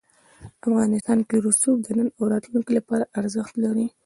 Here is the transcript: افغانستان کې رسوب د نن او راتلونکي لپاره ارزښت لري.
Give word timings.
افغانستان 0.69 1.19
کې 1.27 1.35
رسوب 1.45 1.77
د 1.83 1.87
نن 1.97 2.07
او 2.17 2.23
راتلونکي 2.33 2.71
لپاره 2.79 3.09
ارزښت 3.19 3.53
لري. 3.63 3.87